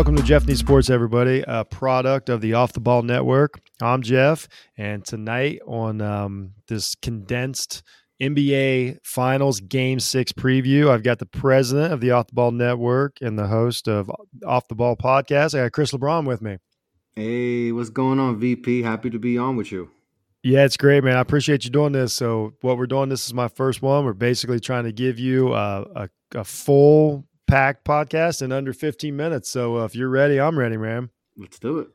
welcome 0.00 0.16
to 0.16 0.22
Jeff 0.22 0.46
Needs 0.46 0.60
Sports, 0.60 0.88
everybody. 0.88 1.44
A 1.46 1.62
product 1.62 2.30
of 2.30 2.40
the 2.40 2.54
Off 2.54 2.72
the 2.72 2.80
Ball 2.80 3.02
Network. 3.02 3.60
I'm 3.82 4.00
Jeff, 4.00 4.48
and 4.78 5.04
tonight 5.04 5.60
on 5.66 6.00
um, 6.00 6.52
this 6.68 6.94
condensed 7.02 7.82
NBA 8.18 9.00
Finals 9.04 9.60
Game 9.60 10.00
Six 10.00 10.32
preview, 10.32 10.88
I've 10.88 11.02
got 11.02 11.18
the 11.18 11.26
president 11.26 11.92
of 11.92 12.00
the 12.00 12.12
Off 12.12 12.28
the 12.28 12.32
Ball 12.32 12.50
Network 12.50 13.18
and 13.20 13.38
the 13.38 13.46
host 13.46 13.88
of 13.88 14.10
Off 14.46 14.66
the 14.68 14.74
Ball 14.74 14.96
podcast. 14.96 15.54
I 15.54 15.64
got 15.64 15.72
Chris 15.72 15.92
LeBron 15.92 16.26
with 16.26 16.40
me. 16.40 16.56
Hey, 17.14 17.70
what's 17.70 17.90
going 17.90 18.18
on, 18.18 18.40
VP? 18.40 18.80
Happy 18.80 19.10
to 19.10 19.18
be 19.18 19.36
on 19.36 19.56
with 19.56 19.70
you. 19.70 19.90
Yeah, 20.42 20.64
it's 20.64 20.78
great, 20.78 21.04
man. 21.04 21.18
I 21.18 21.20
appreciate 21.20 21.64
you 21.64 21.70
doing 21.70 21.92
this. 21.92 22.14
So, 22.14 22.54
what 22.62 22.78
we're 22.78 22.86
doing, 22.86 23.10
this 23.10 23.26
is 23.26 23.34
my 23.34 23.48
first 23.48 23.82
one. 23.82 24.06
We're 24.06 24.14
basically 24.14 24.60
trying 24.60 24.84
to 24.84 24.92
give 24.92 25.18
you 25.18 25.52
a, 25.52 25.82
a, 25.94 26.08
a 26.36 26.44
full 26.44 27.26
packed 27.50 27.84
podcast 27.84 28.42
in 28.42 28.52
under 28.52 28.72
15 28.72 29.16
minutes. 29.16 29.48
So, 29.48 29.78
uh, 29.78 29.84
if 29.84 29.94
you're 29.94 30.08
ready, 30.08 30.38
I'm 30.40 30.58
ready, 30.58 30.76
man. 30.76 31.10
Let's 31.36 31.58
do 31.58 31.80
it. 31.80 31.88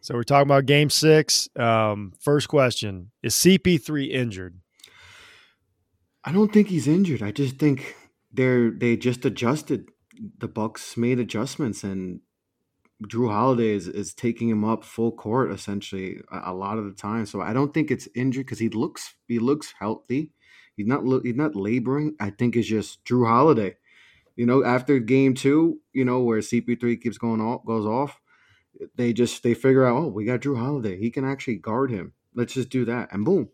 So, 0.00 0.14
we're 0.14 0.22
talking 0.22 0.48
about 0.48 0.66
game 0.66 0.88
six. 0.88 1.48
Um, 1.56 2.14
first 2.18 2.48
question 2.48 3.10
Is 3.22 3.34
CP3 3.34 4.10
injured? 4.10 4.58
I 6.24 6.32
don't 6.32 6.52
think 6.52 6.68
he's 6.68 6.88
injured. 6.88 7.22
I 7.22 7.30
just 7.30 7.56
think 7.56 7.94
they're 8.32 8.70
they 8.70 8.96
just 8.96 9.24
adjusted. 9.24 9.90
The 10.38 10.48
Bucks 10.48 10.96
made 10.96 11.18
adjustments, 11.18 11.84
and 11.84 12.20
Jrue 13.04 13.30
Holiday 13.30 13.74
is, 13.74 13.86
is 13.86 14.14
taking 14.14 14.48
him 14.48 14.64
up 14.64 14.82
full 14.82 15.12
court 15.12 15.52
essentially 15.52 16.20
a, 16.32 16.52
a 16.52 16.54
lot 16.54 16.78
of 16.78 16.86
the 16.86 16.92
time. 16.92 17.26
So 17.26 17.42
I 17.42 17.52
don't 17.52 17.74
think 17.74 17.90
it's 17.90 18.08
injured 18.14 18.46
because 18.46 18.58
he 18.58 18.70
looks 18.70 19.14
he 19.28 19.38
looks 19.38 19.74
healthy. 19.78 20.32
He's 20.74 20.86
not 20.86 21.02
he's 21.22 21.36
not 21.36 21.54
laboring. 21.54 22.16
I 22.18 22.30
think 22.30 22.56
it's 22.56 22.66
just 22.66 23.04
Jrue 23.04 23.26
Holiday. 23.26 23.76
You 24.36 24.46
know, 24.46 24.64
after 24.64 24.98
game 24.98 25.34
two, 25.34 25.80
you 25.92 26.04
know 26.04 26.20
where 26.20 26.38
CP3 26.40 27.00
keeps 27.00 27.18
going 27.18 27.40
off 27.40 27.64
goes 27.66 27.86
off, 27.86 28.20
they 28.94 29.12
just 29.12 29.42
they 29.42 29.54
figure 29.54 29.84
out 29.84 29.96
oh 29.96 30.08
we 30.08 30.24
got 30.24 30.40
Jrue 30.40 30.58
Holiday 30.58 30.98
he 30.98 31.10
can 31.10 31.24
actually 31.24 31.56
guard 31.56 31.90
him. 31.90 32.12
Let's 32.34 32.54
just 32.54 32.68
do 32.68 32.84
that 32.84 33.08
and 33.12 33.24
boom, 33.24 33.48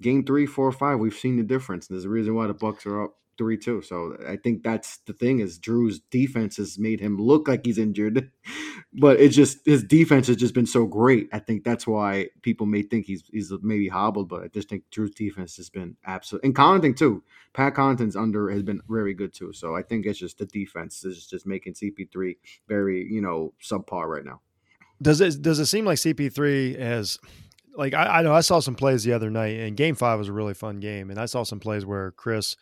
game 0.00 0.24
three, 0.24 0.46
four, 0.46 0.72
five 0.72 0.98
we've 0.98 1.14
seen 1.14 1.36
the 1.36 1.42
difference. 1.42 1.86
There's 1.86 2.04
a 2.04 2.08
reason 2.08 2.34
why 2.34 2.46
the 2.46 2.54
Bucks 2.54 2.86
are 2.86 3.04
up 3.04 3.16
three 3.38 3.56
two. 3.56 3.82
So 3.82 4.16
I 4.28 4.36
think 4.36 4.62
that's 4.62 4.98
the 5.06 5.12
thing 5.12 5.40
is 5.40 5.58
Jrue's 5.58 6.00
defense 6.10 6.56
has 6.56 6.78
made 6.78 7.00
him 7.00 7.18
look 7.18 7.48
like 7.48 7.64
he's 7.64 7.78
injured, 7.78 8.30
but 8.92 9.20
it's 9.20 9.36
just 9.36 9.58
his 9.64 9.82
defense 9.84 10.26
has 10.26 10.36
just 10.36 10.54
been 10.54 10.66
so 10.66 10.86
great. 10.86 11.28
I 11.32 11.38
think 11.38 11.64
that's 11.64 11.86
why 11.86 12.28
people 12.42 12.66
may 12.66 12.82
think 12.82 13.06
he's 13.06 13.24
he's 13.32 13.52
maybe 13.62 13.88
hobbled, 13.88 14.28
but 14.28 14.42
I 14.42 14.48
just 14.48 14.68
think 14.68 14.84
Jrue's 14.90 15.14
defense 15.14 15.56
has 15.56 15.70
been 15.70 15.96
absolute. 16.04 16.44
And 16.44 16.54
Connaughton 16.54 16.96
too. 16.96 17.22
Pat 17.52 17.74
Connaughton's 17.74 18.16
under 18.16 18.50
has 18.50 18.62
been 18.62 18.80
very 18.88 19.14
good 19.14 19.32
too. 19.32 19.52
So 19.52 19.76
I 19.76 19.82
think 19.82 20.06
it's 20.06 20.18
just 20.18 20.38
the 20.38 20.46
defense 20.46 21.04
is 21.04 21.26
just 21.26 21.46
making 21.46 21.74
CP3 21.74 22.36
very 22.68 23.06
you 23.10 23.20
know 23.20 23.52
subpar 23.62 24.06
right 24.06 24.24
now. 24.24 24.40
Does 25.00 25.20
it 25.20 25.42
does 25.42 25.58
it 25.58 25.66
seem 25.66 25.84
like 25.84 25.98
CP3 25.98 26.78
has 26.78 27.18
like 27.74 27.94
I, 27.94 28.18
I 28.18 28.22
know 28.22 28.34
I 28.34 28.40
saw 28.40 28.60
some 28.60 28.74
plays 28.74 29.04
the 29.04 29.12
other 29.12 29.30
night 29.30 29.58
and 29.58 29.76
game 29.76 29.94
five 29.94 30.18
was 30.18 30.28
a 30.28 30.32
really 30.32 30.54
fun 30.54 30.80
game 30.80 31.10
and 31.10 31.18
I 31.18 31.26
saw 31.26 31.42
some 31.42 31.60
plays 31.60 31.84
where 31.84 32.12
Chris 32.12 32.56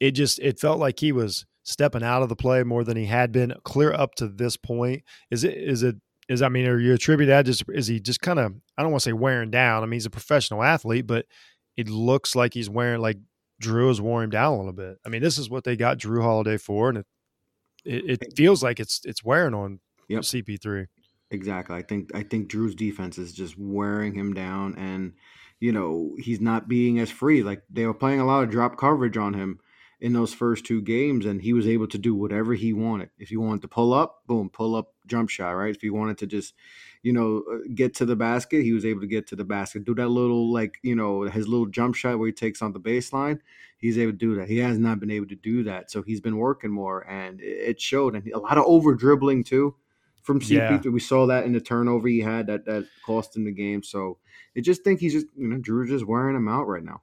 it 0.00 0.12
just 0.12 0.38
it 0.40 0.58
felt 0.58 0.78
like 0.78 1.00
he 1.00 1.12
was 1.12 1.46
stepping 1.62 2.02
out 2.02 2.22
of 2.22 2.28
the 2.28 2.36
play 2.36 2.62
more 2.62 2.84
than 2.84 2.96
he 2.96 3.06
had 3.06 3.32
been 3.32 3.54
clear 3.64 3.92
up 3.92 4.14
to 4.16 4.28
this 4.28 4.56
point. 4.56 5.02
Is 5.30 5.44
it 5.44 5.56
is 5.56 5.82
it 5.82 5.96
is 6.28 6.42
I 6.42 6.48
mean, 6.48 6.66
are 6.66 6.78
you 6.78 6.92
attribute 6.92 7.28
that 7.28 7.46
just 7.46 7.64
is 7.68 7.86
he 7.86 8.00
just 8.00 8.20
kind 8.20 8.38
of 8.38 8.54
I 8.76 8.82
don't 8.82 8.92
want 8.92 9.02
to 9.02 9.10
say 9.10 9.12
wearing 9.12 9.50
down. 9.50 9.82
I 9.82 9.86
mean, 9.86 9.94
he's 9.94 10.06
a 10.06 10.10
professional 10.10 10.62
athlete, 10.62 11.06
but 11.06 11.26
it 11.76 11.88
looks 11.88 12.34
like 12.34 12.54
he's 12.54 12.70
wearing 12.70 13.00
like 13.00 13.18
Jrue 13.62 13.88
has 13.88 14.00
worn 14.00 14.24
him 14.24 14.30
down 14.30 14.52
a 14.52 14.56
little 14.56 14.72
bit. 14.72 14.98
I 15.04 15.08
mean, 15.08 15.22
this 15.22 15.38
is 15.38 15.48
what 15.48 15.64
they 15.64 15.76
got 15.76 15.98
Jrue 15.98 16.22
Holiday 16.22 16.56
for, 16.56 16.88
and 16.88 16.98
it 16.98 17.06
it, 17.84 18.22
it 18.22 18.36
feels 18.36 18.62
like 18.62 18.80
it's 18.80 19.00
it's 19.04 19.24
wearing 19.24 19.54
on 19.54 19.80
yep. 20.08 20.22
CP3. 20.22 20.86
Exactly. 21.30 21.76
I 21.76 21.82
think 21.82 22.14
I 22.14 22.22
think 22.22 22.50
Jrue's 22.50 22.74
defense 22.74 23.18
is 23.18 23.32
just 23.32 23.58
wearing 23.58 24.14
him 24.14 24.34
down, 24.34 24.74
and 24.76 25.12
you 25.60 25.72
know 25.72 26.14
he's 26.18 26.40
not 26.40 26.68
being 26.68 26.98
as 26.98 27.10
free. 27.10 27.42
Like 27.42 27.62
they 27.70 27.86
were 27.86 27.94
playing 27.94 28.20
a 28.20 28.26
lot 28.26 28.44
of 28.44 28.50
drop 28.50 28.76
coverage 28.76 29.16
on 29.16 29.34
him 29.34 29.58
in 30.00 30.12
those 30.12 30.34
first 30.34 30.66
two 30.66 30.82
games, 30.82 31.24
and 31.24 31.40
he 31.40 31.52
was 31.52 31.66
able 31.66 31.86
to 31.86 31.98
do 31.98 32.14
whatever 32.14 32.54
he 32.54 32.72
wanted. 32.72 33.08
If 33.18 33.30
he 33.30 33.36
wanted 33.36 33.62
to 33.62 33.68
pull 33.68 33.94
up, 33.94 34.22
boom, 34.26 34.50
pull 34.50 34.74
up, 34.74 34.92
jump 35.06 35.30
shot, 35.30 35.52
right? 35.52 35.74
If 35.74 35.80
he 35.80 35.88
wanted 35.88 36.18
to 36.18 36.26
just, 36.26 36.54
you 37.02 37.12
know, 37.12 37.42
uh, 37.50 37.58
get 37.74 37.94
to 37.96 38.04
the 38.04 38.16
basket, 38.16 38.62
he 38.62 38.72
was 38.72 38.84
able 38.84 39.00
to 39.00 39.06
get 39.06 39.26
to 39.28 39.36
the 39.36 39.44
basket. 39.44 39.84
Do 39.84 39.94
that 39.94 40.08
little, 40.08 40.52
like, 40.52 40.78
you 40.82 40.94
know, 40.94 41.22
his 41.22 41.48
little 41.48 41.66
jump 41.66 41.94
shot 41.94 42.18
where 42.18 42.26
he 42.26 42.32
takes 42.32 42.60
on 42.60 42.72
the 42.72 42.80
baseline. 42.80 43.40
He's 43.78 43.98
able 43.98 44.12
to 44.12 44.18
do 44.18 44.34
that. 44.36 44.48
He 44.48 44.58
has 44.58 44.78
not 44.78 45.00
been 45.00 45.10
able 45.10 45.28
to 45.28 45.36
do 45.36 45.64
that, 45.64 45.90
so 45.90 46.02
he's 46.02 46.20
been 46.20 46.36
working 46.36 46.70
more, 46.70 47.08
and 47.08 47.40
it 47.40 47.80
showed. 47.80 48.16
And 48.16 48.26
a 48.32 48.38
lot 48.38 48.58
of 48.58 48.64
over 48.66 48.94
dribbling 48.94 49.44
too 49.44 49.76
from 50.26 50.40
CP. 50.40 50.84
Yeah. 50.84 50.90
We 50.90 51.00
saw 51.00 51.26
that 51.26 51.44
in 51.44 51.52
the 51.52 51.60
turnover 51.60 52.08
he 52.08 52.20
had 52.20 52.48
that 52.48 52.66
that 52.66 52.86
cost 53.04 53.36
him 53.36 53.44
the 53.44 53.52
game. 53.52 53.82
So 53.82 54.18
I 54.56 54.60
just 54.60 54.82
think 54.82 55.00
he's 55.00 55.12
just, 55.12 55.26
you 55.36 55.46
know, 55.46 55.56
Jrue 55.58 55.88
just 55.88 56.06
wearing 56.06 56.36
him 56.36 56.48
out 56.48 56.66
right 56.66 56.82
now. 56.82 57.02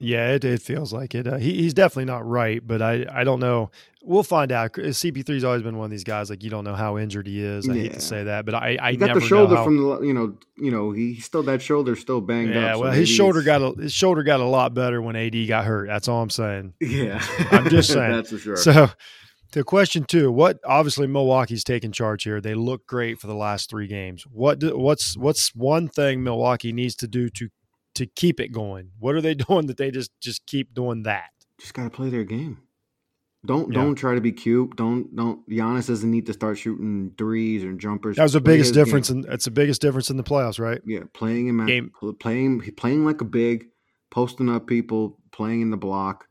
Yeah, 0.00 0.30
it, 0.30 0.44
it 0.44 0.62
feels 0.62 0.92
like 0.92 1.14
it. 1.14 1.26
Uh, 1.26 1.38
he, 1.38 1.54
he's 1.54 1.74
definitely 1.74 2.04
not 2.04 2.24
right, 2.24 2.64
but 2.64 2.80
I, 2.80 3.04
I 3.10 3.24
don't 3.24 3.40
know. 3.40 3.70
We'll 4.00 4.22
find 4.22 4.52
out. 4.52 4.72
CP3's 4.72 5.42
always 5.42 5.62
been 5.62 5.76
one 5.76 5.86
of 5.86 5.90
these 5.90 6.04
guys 6.04 6.30
like 6.30 6.44
you 6.44 6.50
don't 6.50 6.64
know 6.64 6.76
how 6.76 6.98
injured 6.98 7.26
he 7.26 7.42
is. 7.42 7.68
I 7.68 7.72
yeah. 7.72 7.82
hate 7.82 7.92
to 7.94 8.00
say 8.00 8.24
that, 8.24 8.46
but 8.46 8.54
I 8.54 8.78
I 8.80 8.92
he 8.92 8.96
got 8.96 9.14
the 9.14 9.20
shoulder 9.20 9.56
how, 9.56 9.64
from 9.64 9.76
the 9.76 10.00
you 10.02 10.14
know 10.14 10.36
you 10.56 10.70
know 10.70 10.92
he 10.92 11.16
still 11.16 11.42
that 11.42 11.60
shoulder 11.60 11.96
still 11.96 12.20
banged 12.20 12.54
yeah, 12.54 12.56
up. 12.56 12.62
Yeah, 12.62 12.76
well 12.76 12.92
his 12.92 13.08
shoulder 13.08 13.42
got 13.42 13.60
a 13.60 13.72
his 13.82 13.92
shoulder 13.92 14.22
got 14.22 14.40
a 14.40 14.44
lot 14.44 14.72
better 14.72 15.02
when 15.02 15.16
AD 15.16 15.48
got 15.48 15.64
hurt. 15.64 15.88
That's 15.88 16.06
all 16.06 16.22
I'm 16.22 16.30
saying. 16.30 16.74
Yeah, 16.80 17.22
I'm 17.50 17.68
just 17.68 17.88
saying. 17.92 18.12
That's 18.12 18.30
for 18.30 18.38
sure. 18.38 18.56
So 18.56 18.88
to 19.52 19.64
question 19.64 20.04
two, 20.04 20.30
what 20.30 20.58
obviously 20.64 21.06
Milwaukee's 21.06 21.64
taking 21.64 21.90
charge 21.90 22.22
here. 22.22 22.40
They 22.40 22.54
look 22.54 22.86
great 22.86 23.18
for 23.18 23.26
the 23.26 23.34
last 23.34 23.68
three 23.68 23.88
games. 23.88 24.24
What 24.30 24.60
do, 24.60 24.78
what's 24.78 25.16
what's 25.16 25.54
one 25.54 25.88
thing 25.88 26.22
Milwaukee 26.22 26.72
needs 26.72 26.94
to 26.96 27.08
do 27.08 27.28
to 27.30 27.48
to 27.98 28.06
keep 28.06 28.40
it 28.40 28.48
going? 28.48 28.90
What 28.98 29.14
are 29.14 29.20
they 29.20 29.34
doing 29.48 29.66
that 29.66 29.76
they 29.76 29.90
just 29.90 30.10
just 30.20 30.46
keep 30.46 30.74
doing 30.74 31.02
that? 31.04 31.30
Just 31.60 31.74
got 31.74 31.84
to 31.84 31.90
play 31.90 32.08
their 32.08 32.24
game. 32.24 32.62
Don't 33.46 33.72
yeah. 33.72 33.80
don't 33.80 33.94
try 33.94 34.14
to 34.14 34.20
be 34.20 34.32
cute. 34.32 34.76
Don't 34.76 35.14
don't. 35.14 35.48
Giannis 35.48 35.86
doesn't 35.86 36.10
need 36.10 36.26
to 36.26 36.32
start 36.32 36.58
shooting 36.58 37.12
threes 37.16 37.62
or 37.62 37.72
jumpers. 37.72 38.16
That 38.16 38.24
was 38.24 38.32
the 38.32 38.40
biggest 38.40 38.74
difference, 38.74 39.10
and 39.10 39.22
that's 39.24 39.44
the 39.44 39.52
biggest 39.52 39.80
difference 39.80 40.10
in 40.10 40.16
the 40.16 40.24
playoffs, 40.24 40.58
right? 40.58 40.80
Yeah, 40.84 41.04
playing 41.14 41.46
him 41.46 41.64
game. 41.64 41.92
playing 42.18 42.60
playing 42.76 43.04
like 43.04 43.20
a 43.20 43.24
big, 43.24 43.66
posting 44.10 44.48
up 44.48 44.66
people, 44.66 45.20
playing 45.30 45.60
in 45.60 45.70
the 45.70 45.76
block. 45.76 46.26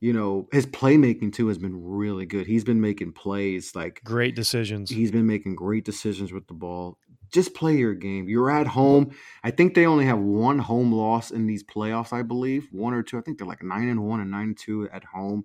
You 0.00 0.12
know, 0.12 0.48
his 0.50 0.66
playmaking 0.66 1.34
too 1.34 1.48
has 1.48 1.58
been 1.58 1.82
really 1.84 2.24
good. 2.24 2.46
He's 2.46 2.64
been 2.64 2.80
making 2.80 3.12
plays 3.12 3.74
like 3.74 4.00
great 4.02 4.34
decisions. 4.34 4.90
He's 4.90 5.10
been 5.10 5.26
making 5.26 5.56
great 5.56 5.84
decisions 5.84 6.32
with 6.32 6.46
the 6.46 6.54
ball 6.54 6.98
just 7.32 7.54
play 7.54 7.76
your 7.76 7.94
game. 7.94 8.28
You're 8.28 8.50
at 8.50 8.68
home. 8.68 9.14
I 9.42 9.50
think 9.50 9.74
they 9.74 9.86
only 9.86 10.06
have 10.06 10.18
one 10.18 10.58
home 10.58 10.92
loss 10.92 11.30
in 11.30 11.46
these 11.46 11.64
playoffs, 11.64 12.12
I 12.12 12.22
believe. 12.22 12.68
One 12.70 12.94
or 12.94 13.02
two. 13.02 13.18
I 13.18 13.20
think 13.20 13.38
they're 13.38 13.46
like 13.46 13.62
nine 13.62 13.88
and 13.88 14.04
one 14.04 14.20
and 14.20 14.30
nine 14.30 14.48
and 14.48 14.58
two 14.58 14.88
at 14.92 15.04
home. 15.04 15.44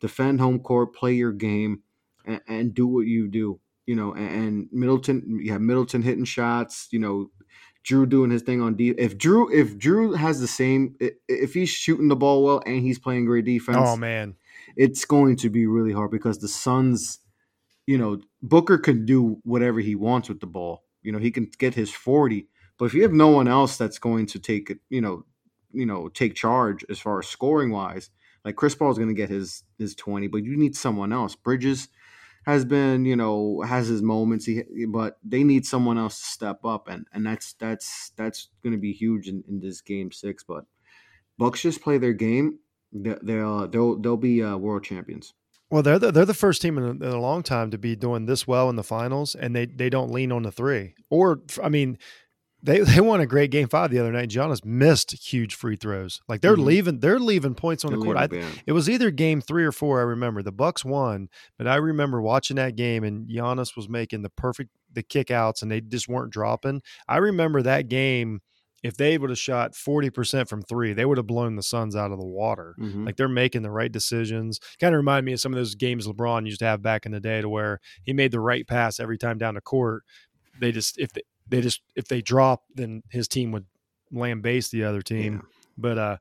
Defend 0.00 0.40
home 0.40 0.60
court, 0.60 0.94
play 0.94 1.12
your 1.12 1.32
game, 1.32 1.82
and, 2.24 2.40
and 2.48 2.74
do 2.74 2.86
what 2.86 3.06
you 3.06 3.28
do. 3.28 3.60
You 3.86 3.96
know, 3.96 4.14
and, 4.14 4.30
and, 4.30 4.68
Middleton, 4.72 5.40
you 5.42 5.52
have 5.52 5.60
Middleton 5.60 6.02
hitting 6.02 6.24
shots. 6.24 6.88
You 6.90 7.00
know, 7.00 7.30
Jrue 7.84 8.08
doing 8.08 8.30
his 8.30 8.42
thing 8.42 8.62
on 8.62 8.74
D. 8.74 8.94
If 8.96 9.18
Jrue, 9.18 9.52
if 9.52 9.76
Jrue 9.76 10.16
has 10.16 10.40
the 10.40 10.46
same, 10.46 10.96
if 11.28 11.54
he's 11.54 11.70
shooting 11.70 12.08
the 12.08 12.16
ball 12.16 12.44
well 12.44 12.62
and 12.64 12.80
he's 12.80 12.98
playing 12.98 13.26
great 13.26 13.44
defense, 13.44 13.78
oh 13.80 13.96
man, 13.96 14.36
it's 14.76 15.04
going 15.04 15.36
to 15.36 15.50
be 15.50 15.66
really 15.66 15.92
hard 15.92 16.10
because 16.10 16.38
the 16.38 16.48
Suns. 16.48 17.18
You 17.86 17.98
know, 17.98 18.20
Booker 18.40 18.78
can 18.78 19.04
do 19.04 19.40
whatever 19.42 19.80
he 19.80 19.96
wants 19.96 20.28
with 20.28 20.38
the 20.38 20.46
ball 20.46 20.84
you 21.02 21.12
know, 21.12 21.18
he 21.18 21.30
can 21.30 21.50
get 21.58 21.74
his 21.74 21.90
40. 21.90 22.46
But 22.78 22.86
if 22.86 22.94
you 22.94 23.02
have 23.02 23.12
no 23.12 23.28
one 23.28 23.48
else 23.48 23.76
that's 23.76 23.98
going 23.98 24.26
to 24.26 24.38
take 24.38 24.70
it, 24.70 24.78
you 24.88 25.00
know, 25.00 25.24
you 25.72 25.86
know, 25.86 26.08
take 26.08 26.34
charge 26.34 26.84
as 26.88 26.98
far 26.98 27.18
as 27.18 27.26
scoring 27.26 27.70
wise, 27.70 28.10
like 28.44 28.56
Chris 28.56 28.74
Paul 28.74 28.90
is 28.90 28.98
going 28.98 29.08
to 29.08 29.14
get 29.14 29.28
his 29.28 29.64
his 29.78 29.94
20, 29.94 30.28
but 30.28 30.44
you 30.44 30.56
need 30.56 30.74
someone 30.74 31.12
else. 31.12 31.34
Bridges 31.36 31.88
has 32.46 32.64
been, 32.64 33.04
you 33.04 33.16
know, 33.16 33.62
has 33.62 33.88
his 33.88 34.02
moments, 34.02 34.46
he, 34.46 34.62
but 34.88 35.18
they 35.22 35.44
need 35.44 35.66
someone 35.66 35.98
else 35.98 36.18
to 36.18 36.26
step 36.26 36.64
up, 36.64 36.88
and 36.88 37.06
and 37.12 37.26
that's 37.26 37.52
that's 37.54 38.12
that's 38.16 38.48
going 38.62 38.72
to 38.72 38.78
be 38.78 38.92
huge 38.92 39.28
in, 39.28 39.44
in 39.48 39.60
this 39.60 39.80
game 39.80 40.10
six. 40.10 40.42
But 40.42 40.64
Bucks 41.38 41.62
just 41.62 41.82
play 41.82 41.98
their 41.98 42.14
game; 42.14 42.60
they, 42.92 43.16
they'll 43.22 43.68
they'll 43.68 43.98
they'll 43.98 44.16
be 44.16 44.42
uh, 44.42 44.56
world 44.56 44.84
champions. 44.84 45.34
Well, 45.70 45.82
they're 45.82 45.98
the, 45.98 46.10
they're 46.10 46.24
the 46.24 46.34
first 46.34 46.62
team 46.62 46.78
in 46.78 46.84
a, 46.84 46.90
in 46.90 47.02
a, 47.02 47.20
long 47.20 47.42
time 47.42 47.70
to 47.70 47.78
be 47.78 47.94
doing 47.94 48.26
this 48.26 48.46
well 48.46 48.68
in 48.68 48.76
the 48.76 48.82
finals, 48.82 49.34
and 49.34 49.54
they 49.54 49.66
they 49.66 49.88
don't 49.88 50.10
lean 50.10 50.32
on 50.32 50.42
the 50.42 50.50
three. 50.50 50.94
Or 51.10 51.40
I 51.62 51.68
mean, 51.68 51.96
they 52.62 52.80
they 52.80 53.00
won 53.00 53.20
a 53.20 53.26
great 53.26 53.50
game 53.50 53.68
five 53.68 53.90
the 53.90 53.98
other 53.98 54.12
night. 54.12 54.30
Giannis 54.30 54.64
missed 54.64 55.12
huge 55.12 55.54
free 55.54 55.76
throws. 55.76 56.20
Like 56.28 56.40
they're 56.40 56.54
mm-hmm. 56.54 56.64
leaving 56.64 57.00
they're 57.00 57.20
leaving 57.20 57.54
points 57.54 57.84
on 57.84 57.92
they're 57.92 58.00
the 58.00 58.04
court. 58.04 58.16
I, 58.16 58.28
it 58.66 58.72
was 58.72 58.90
either 58.90 59.10
game 59.10 59.40
three 59.40 59.64
or 59.64 59.72
four. 59.72 60.00
I 60.00 60.04
remember 60.04 60.42
the 60.42 60.52
Bucks 60.52 60.84
won, 60.84 61.28
but 61.56 61.66
I 61.66 61.76
remember 61.76 62.20
watching 62.20 62.56
that 62.56 62.76
game 62.76 63.04
and 63.04 63.28
Giannis 63.28 63.76
was 63.76 63.88
making 63.88 64.22
the 64.22 64.30
perfect 64.30 64.70
the 64.92 65.02
kickouts, 65.04 65.62
and 65.62 65.70
they 65.70 65.80
just 65.80 66.08
weren't 66.08 66.32
dropping. 66.32 66.82
I 67.08 67.18
remember 67.18 67.62
that 67.62 67.88
game 67.88 68.40
if 68.82 68.96
they 68.96 69.18
would 69.18 69.30
have 69.30 69.38
shot 69.38 69.72
40% 69.72 70.48
from 70.48 70.62
three, 70.62 70.92
they 70.92 71.04
would 71.04 71.18
have 71.18 71.26
blown 71.26 71.56
the 71.56 71.62
Suns 71.62 71.94
out 71.94 72.12
of 72.12 72.18
the 72.18 72.24
water. 72.26 72.74
Mhm. 72.78 73.04
Like 73.04 73.16
they're 73.16 73.28
making 73.28 73.62
the 73.62 73.70
right 73.70 73.92
decisions. 73.92 74.58
Kind 74.80 74.94
of 74.94 74.98
remind 74.98 75.26
me 75.26 75.32
of 75.34 75.40
some 75.40 75.52
of 75.52 75.56
those 75.56 75.74
games 75.74 76.06
LeBron 76.06 76.46
used 76.46 76.60
to 76.60 76.64
have 76.64 76.80
back 76.82 77.04
in 77.04 77.12
the 77.12 77.20
day 77.20 77.40
to 77.42 77.48
where 77.48 77.80
he 78.04 78.12
made 78.12 78.32
the 78.32 78.40
right 78.40 78.66
pass 78.66 78.98
every 78.98 79.18
time 79.18 79.36
down 79.38 79.54
the 79.54 79.60
court. 79.60 80.02
They 80.58 80.72
just, 80.72 80.98
if 80.98 81.12
they, 81.12 81.22
they 81.48 81.60
just, 81.60 81.82
if 81.94 82.06
they 82.06 82.22
drop, 82.22 82.64
then 82.74 83.02
his 83.10 83.28
team 83.28 83.52
would 83.52 83.66
lambaste 84.12 84.70
the 84.72 84.84
other 84.84 85.02
team. 85.02 85.34
Yeah. 85.34 85.40
But, 85.76 85.98
uh, 85.98 86.16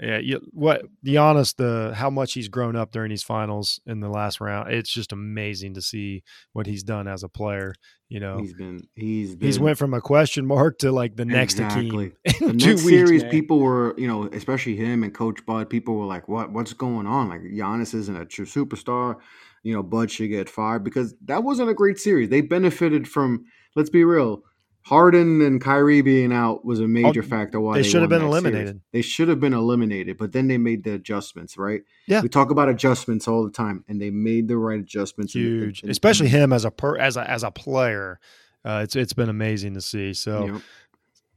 yeah, 0.00 0.18
you, 0.18 0.40
what 0.52 0.82
the 1.02 1.18
honest, 1.18 1.58
the 1.58 1.92
how 1.94 2.08
much 2.08 2.32
he's 2.32 2.48
grown 2.48 2.74
up 2.74 2.90
during 2.90 3.10
these 3.10 3.22
finals 3.22 3.80
in 3.86 4.00
the 4.00 4.08
last 4.08 4.40
round. 4.40 4.72
It's 4.72 4.90
just 4.90 5.12
amazing 5.12 5.74
to 5.74 5.82
see 5.82 6.22
what 6.52 6.66
he's 6.66 6.82
done 6.82 7.06
as 7.06 7.22
a 7.22 7.28
player. 7.28 7.74
You 8.08 8.18
know, 8.18 8.38
He's 8.38 8.54
been 8.54 8.88
he's 8.94 9.36
been 9.36 9.46
he's 9.46 9.60
went 9.60 9.78
from 9.78 9.94
a 9.94 10.00
question 10.00 10.46
mark 10.46 10.78
to 10.78 10.90
like 10.90 11.16
the 11.16 11.24
next 11.24 11.60
Exactly. 11.60 12.12
The 12.24 12.32
two 12.38 12.52
next 12.52 12.64
weeks, 12.64 12.82
series, 12.84 13.22
man. 13.22 13.30
people 13.30 13.58
were, 13.60 13.94
you 13.98 14.08
know, 14.08 14.24
especially 14.32 14.74
him 14.74 15.04
and 15.04 15.14
Coach 15.14 15.44
Bud, 15.46 15.68
people 15.68 15.94
were 15.96 16.06
like, 16.06 16.28
"What? 16.28 16.50
What's 16.50 16.72
going 16.72 17.06
on? 17.06 17.28
Like 17.28 17.42
Giannis 17.42 17.94
isn't 17.94 18.16
a 18.16 18.24
true 18.24 18.46
superstar. 18.46 19.16
You 19.62 19.74
know, 19.74 19.82
Bud 19.82 20.10
should 20.10 20.30
get 20.30 20.48
fired 20.48 20.82
because 20.82 21.14
that 21.26 21.44
wasn't 21.44 21.68
a 21.68 21.74
great 21.74 21.98
series. 21.98 22.30
They 22.30 22.40
benefited 22.40 23.06
from. 23.06 23.44
Let's 23.76 23.90
be 23.90 24.02
real. 24.02 24.42
Harden 24.82 25.42
and 25.42 25.60
Kyrie 25.60 26.00
being 26.00 26.32
out 26.32 26.64
was 26.64 26.80
a 26.80 26.88
major 26.88 27.22
factor 27.22 27.60
why 27.60 27.74
they 27.74 27.82
they, 27.82 27.88
should 27.88 28.00
have 28.00 28.08
been 28.10 28.20
that 28.22 28.30
series. 28.30 28.44
eliminated. 28.44 28.80
They 28.92 29.02
should 29.02 29.28
have 29.28 29.38
been 29.38 29.52
eliminated, 29.52 30.16
but 30.16 30.32
then 30.32 30.48
they 30.48 30.58
made 30.58 30.84
the 30.84 30.94
adjustments, 30.94 31.56
right? 31.58 31.82
Yeah. 32.06 32.22
we 32.22 32.28
talk 32.28 32.50
about 32.50 32.68
adjustments 32.68 33.28
all 33.28 33.44
the 33.44 33.50
time, 33.50 33.84
and 33.88 34.00
they 34.00 34.10
made 34.10 34.48
the 34.48 34.56
right 34.56 34.80
adjustments. 34.80 35.34
and- 35.34 35.44
Huge, 35.44 35.82
and- 35.82 35.90
especially 35.90 36.28
him 36.28 36.52
as 36.52 36.64
a 36.64 36.70
per 36.70 36.96
as 36.96 37.16
a 37.16 37.28
as 37.30 37.42
a 37.42 37.50
player. 37.50 38.18
Uh, 38.64 38.80
it's 38.84 38.96
it's 38.96 39.12
been 39.12 39.28
amazing 39.28 39.74
to 39.74 39.80
see. 39.80 40.12
So 40.14 40.46
Yep. 40.46 40.62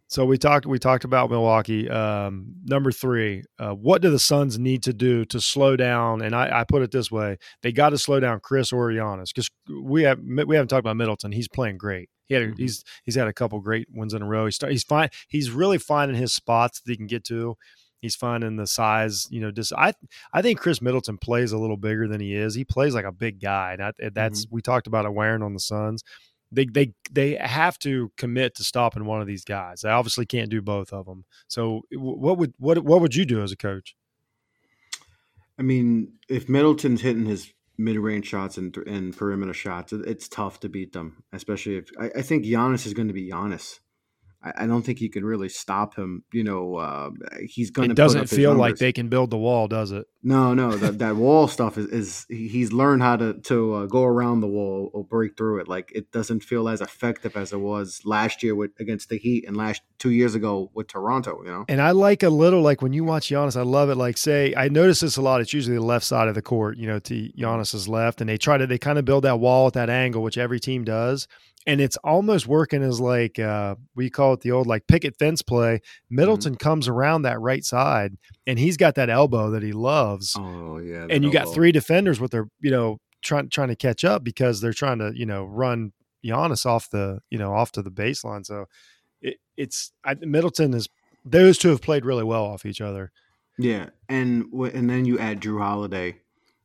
So 0.07 0.25
we 0.25 0.37
talked 0.37 0.65
we 0.65 0.77
talked 0.77 1.05
about 1.05 1.31
Milwaukee. 1.31 1.89
Um, 1.89 2.53
number 2.65 2.91
three, 2.91 3.43
uh, 3.57 3.71
what 3.71 4.01
do 4.01 4.11
the 4.11 4.19
Suns 4.19 4.59
need 4.59 4.83
to 4.83 4.93
do 4.93 5.25
to 5.25 5.41
slow 5.41 5.75
down? 5.75 6.21
And 6.21 6.35
I, 6.35 6.59
I 6.59 6.63
put 6.65 6.83
it 6.83 6.91
this 6.91 7.09
way: 7.11 7.37
they 7.63 7.71
got 7.71 7.89
to 7.89 7.97
slow 7.97 8.19
down 8.19 8.39
Khris 8.39 8.71
or 8.71 8.89
Giannis 8.89 9.29
because 9.33 9.49
we 9.81 10.03
have 10.03 10.19
we 10.21 10.55
haven't 10.55 10.67
talked 10.67 10.81
about 10.81 10.97
Middleton. 10.97 11.31
He's 11.31 11.47
playing 11.47 11.77
great. 11.77 12.09
He 12.27 12.35
had 12.35 12.43
a, 12.43 12.47
Mhm. 12.49 12.59
he's 12.59 12.83
he's 13.03 13.15
had 13.15 13.27
a 13.27 13.33
couple 13.33 13.59
great 13.59 13.87
ones 13.91 14.13
in 14.13 14.21
a 14.21 14.25
row. 14.27 14.45
He's 14.45 14.59
he's 14.61 14.83
fine. 14.83 15.09
He's 15.29 15.49
really 15.49 15.79
finding 15.79 16.17
his 16.17 16.33
spots 16.33 16.79
that 16.81 16.91
he 16.91 16.95
can 16.97 17.07
get 17.07 17.23
to. 17.25 17.55
He's 17.99 18.15
finding 18.15 18.57
the 18.57 18.67
size. 18.67 19.27
You 19.31 19.39
know, 19.39 19.51
just 19.51 19.73
I 19.73 19.93
I 20.31 20.41
think 20.43 20.59
Khris 20.59 20.81
Middleton 20.81 21.17
plays 21.17 21.53
a 21.53 21.57
little 21.57 21.77
bigger 21.77 22.07
than 22.07 22.21
he 22.21 22.35
is. 22.35 22.53
He 22.53 22.65
plays 22.65 22.93
like 22.93 23.05
a 23.05 23.11
big 23.11 23.41
guy. 23.41 23.73
And 23.73 23.81
I, 23.81 23.91
that's 24.13 24.45
we 24.51 24.61
talked 24.61 24.85
about 24.85 25.05
it 25.05 25.13
wearing 25.13 25.41
on 25.41 25.53
the 25.53 25.59
Suns. 25.59 26.03
They 26.53 26.65
they 26.65 26.93
they 27.11 27.35
have 27.35 27.77
to 27.79 28.11
commit 28.17 28.55
to 28.55 28.63
stopping 28.63 29.05
one 29.05 29.21
of 29.21 29.27
these 29.27 29.43
guys. 29.43 29.81
They 29.81 29.89
obviously 29.89 30.25
can't 30.25 30.49
do 30.49 30.61
both 30.61 30.93
of 30.93 31.05
them. 31.05 31.25
So 31.47 31.81
what 31.91 32.37
would 32.37 32.53
what 32.57 32.83
what 32.83 33.01
would 33.01 33.15
you 33.15 33.25
do 33.25 33.41
as 33.41 33.51
a 33.51 33.57
coach? 33.57 33.95
I 35.57 35.61
mean, 35.61 36.13
if 36.29 36.49
Middleton's 36.49 37.01
hitting 37.01 37.25
his 37.25 37.53
mid-range 37.77 38.27
shots 38.27 38.57
and, 38.57 38.75
and 38.87 39.15
perimeter 39.15 39.53
shots, 39.53 39.93
it's 39.93 40.27
tough 40.27 40.59
to 40.61 40.69
beat 40.69 40.93
them. 40.93 41.23
Especially 41.31 41.77
if 41.77 41.89
I, 41.99 42.11
I 42.17 42.21
think 42.21 42.45
Giannis 42.45 42.85
is 42.85 42.93
going 42.93 43.07
to 43.07 43.13
be 43.13 43.29
Giannis. 43.29 43.79
I, 44.43 44.63
I 44.63 44.67
don't 44.67 44.81
think 44.83 45.01
you 45.01 45.09
can 45.09 45.23
really 45.23 45.49
stop 45.49 45.95
him. 45.95 46.23
You 46.31 46.43
know, 46.43 46.75
uh, 46.75 47.09
he's 47.45 47.71
going 47.71 47.89
to. 47.89 47.93
It 47.93 47.95
doesn't 47.95 48.27
feel 48.27 48.53
like 48.53 48.77
they 48.77 48.91
can 48.91 49.09
build 49.09 49.29
the 49.29 49.37
wall, 49.37 49.67
does 49.67 49.91
it? 49.91 50.05
No, 50.21 50.53
no, 50.53 50.75
that 50.77 50.99
that 50.99 51.15
wall 51.15 51.47
stuff 51.47 51.77
is, 51.77 51.87
is 51.87 52.25
he's 52.29 52.71
learned 52.71 53.01
how 53.01 53.17
to 53.17 53.33
to 53.33 53.73
uh, 53.73 53.85
go 53.85 54.03
around 54.03 54.41
the 54.41 54.47
wall 54.47 54.89
or 54.93 55.03
break 55.03 55.37
through 55.37 55.59
it. 55.59 55.67
Like 55.67 55.91
it 55.93 56.11
doesn't 56.11 56.41
feel 56.41 56.69
as 56.69 56.81
effective 56.81 57.35
as 57.35 57.53
it 57.53 57.59
was 57.59 58.01
last 58.05 58.43
year 58.43 58.55
with 58.55 58.71
against 58.79 59.09
the 59.09 59.17
Heat 59.17 59.45
and 59.47 59.55
last 59.55 59.81
two 59.99 60.11
years 60.11 60.35
ago 60.35 60.71
with 60.73 60.87
Toronto. 60.87 61.41
You 61.43 61.51
know, 61.51 61.65
And 61.67 61.81
I 61.81 61.91
like 61.91 62.23
a 62.23 62.29
little 62.29 62.61
like 62.61 62.81
when 62.81 62.93
you 62.93 63.03
watch 63.03 63.29
Giannis, 63.29 63.57
I 63.57 63.63
love 63.63 63.89
it. 63.89 63.95
Like 63.95 64.17
say, 64.17 64.53
I 64.55 64.67
notice 64.69 64.99
this 65.01 65.17
a 65.17 65.21
lot. 65.21 65.41
It's 65.41 65.53
usually 65.53 65.75
the 65.75 65.83
left 65.83 66.05
side 66.05 66.27
of 66.27 66.35
the 66.35 66.41
court, 66.41 66.77
you 66.77 66.87
know, 66.87 66.99
to 66.99 67.29
Giannis's 67.37 67.87
left, 67.87 68.21
and 68.21 68.29
they 68.29 68.37
try 68.37 68.57
to 68.57 68.67
they 68.67 68.77
kind 68.77 68.99
of 68.99 69.05
build 69.05 69.23
that 69.23 69.39
wall 69.39 69.67
at 69.67 69.73
that 69.73 69.89
angle, 69.89 70.21
which 70.23 70.37
every 70.37 70.59
team 70.59 70.83
does. 70.83 71.27
And 71.65 71.79
it's 71.79 71.97
almost 71.97 72.45
working 72.45 72.83
as 72.83 72.99
like 72.99 73.39
uh, 73.39 73.75
we 73.95 74.09
call 74.09 74.33
it 74.33 74.41
the 74.41 74.51
old 74.51 74.67
like 74.67 74.87
picket 74.87 75.17
fence 75.17 75.41
play. 75.41 75.79
Middleton 76.09 76.55
comes 76.55 76.87
around 76.87 77.21
that 77.21 77.39
right 77.39 77.63
side, 77.63 78.17
and 78.45 78.59
he's 78.59 78.75
got 78.75 78.95
that 78.95 79.09
elbow 79.09 79.51
that 79.51 79.63
he 79.63 79.71
loves. 79.71 80.35
oh 80.37 80.77
yeah, 80.79 81.07
and 81.09 81.23
you 81.23 81.31
got 81.31 81.53
three 81.53 81.71
defenders 81.71 82.19
with 82.19 82.31
their 82.31 82.47
you 82.59 82.69
know 82.71 82.99
trying 83.21 83.49
trying 83.49 83.69
to 83.69 83.75
catch 83.75 84.03
up 84.03 84.23
because 84.23 84.61
they're 84.61 84.73
trying 84.73 84.99
to 84.99 85.13
you 85.15 85.25
know 85.25 85.45
run 85.45 85.93
Giannis 86.23 86.65
off 86.65 86.89
the 86.89 87.19
you 87.29 87.37
know 87.37 87.53
off 87.53 87.71
to 87.73 87.81
the 87.81 87.91
baseline. 87.91 88.45
So 88.45 88.65
it, 89.21 89.37
it's 89.57 89.91
I, 90.03 90.15
Middleton 90.15 90.73
is 90.73 90.89
those 91.25 91.57
two 91.57 91.69
have 91.69 91.81
played 91.81 92.05
really 92.05 92.23
well 92.23 92.45
off 92.45 92.65
each 92.65 92.81
other. 92.81 93.11
Yeah, 93.57 93.89
and 94.09 94.45
and 94.53 94.89
then 94.89 95.05
you 95.05 95.19
add 95.19 95.41
Jrue 95.41 95.59
Holiday, 95.59 96.17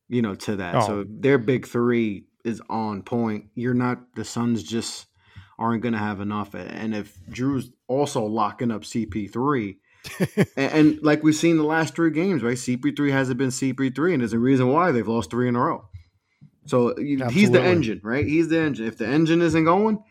you 0.09 0.23
know, 0.23 0.35
to 0.35 0.57
that. 0.57 0.75
Oh. 0.75 0.87
So 0.87 1.05
their 1.09 1.39
big 1.39 1.67
three 1.67 2.25
is 2.49 2.61
on 2.69 3.03
point. 3.03 3.47
You're 3.55 3.75
not 3.75 4.15
the 4.15 4.25
Suns 4.25 4.63
just 4.63 5.07
aren't 5.59 5.83
going 5.83 5.93
to 5.93 5.99
have 5.99 6.21
enough. 6.21 6.55
And 6.55 6.95
if 6.95 7.19
Jrue's 7.31 7.71
also 7.87 8.25
locking 8.25 8.71
up 8.71 8.83
CP3, 8.83 9.77
and, 10.57 10.73
and 10.73 11.03
like 11.03 11.23
we've 11.23 11.35
seen 11.35 11.57
the 11.57 11.65
last 11.65 11.95
three 11.95 12.11
games, 12.11 12.43
right? 12.43 12.57
CP3 12.57 13.11
hasn't 13.11 13.39
been 13.39 13.49
CP3, 13.49 14.13
and 14.15 14.21
there's 14.23 14.33
a 14.33 14.39
reason 14.39 14.69
why 14.69 14.91
they've 14.93 15.07
lost 15.09 15.31
three 15.31 15.49
in 15.49 15.57
a 15.57 15.61
row. 15.61 15.89
So 16.67 16.99
you- 16.99 17.19
he's 17.31 17.51
the 17.51 17.59
engine, 17.65 18.01
right? 18.03 18.25
He's 18.27 18.49
the 18.49 18.61
engine. 18.61 18.87
If 18.87 18.99
the 18.99 19.07
engine 19.07 19.43
isn't 19.43 19.65
going, 19.65 20.03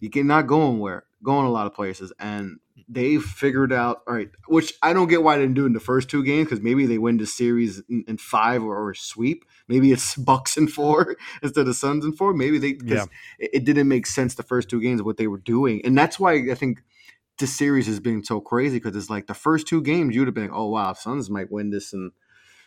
you 0.00 0.10
cannot 0.10 0.46
going 0.46 0.78
where 0.78 1.04
going 1.22 1.46
a 1.46 1.50
lot 1.50 1.66
of 1.66 1.74
places, 1.74 2.12
and 2.18 2.58
they've 2.88 3.22
figured 3.22 3.72
out 3.72 4.02
all 4.06 4.14
right. 4.14 4.30
Which 4.46 4.74
I 4.82 4.92
don't 4.92 5.08
get 5.08 5.22
why 5.22 5.36
they 5.36 5.42
didn't 5.42 5.56
do 5.56 5.66
in 5.66 5.72
the 5.72 5.80
first 5.80 6.08
two 6.08 6.22
games 6.24 6.46
because 6.46 6.62
maybe 6.62 6.86
they 6.86 6.98
win 6.98 7.16
the 7.16 7.26
series 7.26 7.82
in, 7.88 8.04
in 8.06 8.16
five 8.18 8.62
or, 8.62 8.76
or 8.76 8.90
a 8.90 8.96
sweep. 8.96 9.44
Maybe 9.68 9.90
it's 9.92 10.14
Bucks 10.30 10.56
in 10.56 10.68
four 10.68 11.16
instead 11.42 11.66
of 11.66 11.76
Suns 11.76 12.04
in 12.04 12.12
four. 12.12 12.32
Maybe 12.32 12.58
they 12.58 12.74
because 12.74 13.06
Yeah. 13.08 13.44
it, 13.46 13.50
it 13.54 13.64
didn't 13.64 13.88
make 13.88 14.06
sense 14.06 14.34
the 14.34 14.42
first 14.42 14.68
two 14.68 14.80
games 14.80 15.02
what 15.02 15.16
they 15.16 15.26
were 15.26 15.38
doing, 15.38 15.80
and 15.84 15.96
that's 15.98 16.20
why 16.20 16.34
I 16.50 16.54
think 16.54 16.82
this 17.38 17.54
series 17.56 17.86
has 17.86 18.00
been 18.00 18.24
so 18.24 18.40
crazy 18.40 18.78
because 18.78 18.96
it's 18.96 19.10
like 19.10 19.26
the 19.26 19.34
first 19.34 19.66
two 19.66 19.82
games 19.82 20.14
you'd 20.14 20.26
have 20.28 20.34
been 20.34 20.44
like, 20.48 20.56
oh 20.58 20.68
wow, 20.68 20.92
Suns 20.92 21.28
might 21.30 21.50
win 21.50 21.70
this 21.70 21.92
and. 21.92 22.12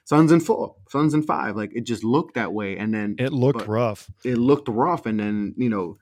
Suns 0.05 0.31
in 0.31 0.39
four, 0.39 0.75
Suns 0.89 1.13
in 1.13 1.21
five. 1.21 1.55
Like 1.55 1.71
it 1.75 1.81
just 1.81 2.03
looked 2.03 2.33
that 2.33 2.51
way, 2.51 2.75
and 2.77 2.91
then 2.91 3.15
It 3.19 3.31
looked 3.31 3.67
rough. 3.67 4.09
it 4.25 4.39
looked 4.39 4.67
rough, 4.67 5.05
and 5.05 5.19
then 5.19 5.53
you 5.55 5.69
know 5.69 5.99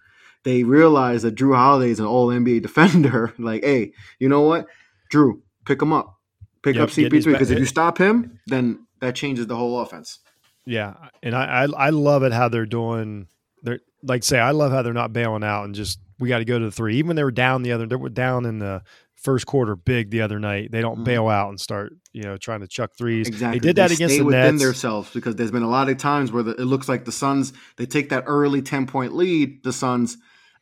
they 0.48 0.64
realized 0.64 1.26
that 1.26 1.36
Jrue 1.36 1.56
Holiday 1.56 1.92
is 1.92 2.00
an 2.00 2.06
All 2.06 2.28
NBA 2.30 2.62
defender. 2.62 3.34
like, 3.38 3.64
hey, 3.66 3.92
you 4.18 4.30
know 4.30 4.42
what, 4.42 4.66
Jrue, 5.12 5.42
pick 5.66 5.82
him 5.82 5.92
up, 5.92 6.16
pick 6.64 6.76
Yep, 6.78 6.84
up 6.84 6.90
CP3 6.90 7.26
because 7.26 7.52
if 7.52 7.60
you 7.60 7.66
stop 7.66 7.98
him, 7.98 8.40
then 8.48 8.88
that 9.02 9.14
changes 9.14 9.48
the 9.48 9.58
whole 9.58 9.80
offense. 9.82 10.20
Yeah, 10.66 10.94
and 11.22 11.36
I, 11.36 11.64
I 11.64 11.88
I 11.88 11.90
love 11.90 12.24
it 12.24 12.32
how 12.32 12.48
they're 12.48 12.66
doing. 12.66 13.28
They're 13.64 13.80
like 14.04 14.24
say 14.24 14.40
I 14.40 14.52
love 14.52 14.72
how 14.72 14.82
they're 14.84 14.94
not 14.94 15.12
bailing 15.12 15.44
out 15.44 15.66
and 15.66 15.76
just 15.76 16.00
we 16.20 16.30
got 16.30 16.40
to 16.40 16.46
go 16.46 16.58
to 16.60 16.66
the 16.66 16.72
three. 16.72 16.96
Even 16.98 17.08
when 17.08 17.16
they 17.18 17.24
were 17.26 17.32
down 17.32 17.64
the 17.64 17.72
other, 17.74 17.86
they 17.86 17.96
were 17.98 18.10
down 18.10 18.46
in 18.46 18.60
the 18.60 18.82
first 19.16 19.46
quarter 19.48 19.76
big 19.76 20.12
the 20.12 20.22
other 20.22 20.40
night. 20.40 20.72
They 20.72 20.82
don't 20.82 21.00
Mhm. 21.00 21.04
bail 21.06 21.28
out 21.28 21.50
and 21.50 21.60
start 21.60 21.92
you 22.14 22.24
know 22.24 22.38
trying 22.38 22.62
to 22.62 22.68
chuck 22.68 22.92
threes. 22.98 23.28
Exactly, 23.28 23.60
They 23.60 23.68
did 23.68 23.76
that 23.78 23.92
against 23.92 24.18
the 24.18 24.24
within 24.24 24.56
Nets. 24.56 24.64
themselves 24.64 25.10
because 25.14 25.36
there's 25.36 25.52
been 25.52 25.64
a 25.64 25.70
lot 25.70 25.90
of 25.90 25.98
times 25.98 26.32
where 26.32 26.44
the, 26.44 26.52
it 26.52 26.66
looks 26.66 26.88
like 26.88 27.04
the 27.06 27.12
Suns 27.12 27.52
they 27.78 27.86
take 27.86 28.10
that 28.10 28.24
early 28.28 28.62
ten 28.62 28.86
point 28.88 29.14
lead, 29.16 29.64
the 29.64 29.74
Suns, 29.74 30.18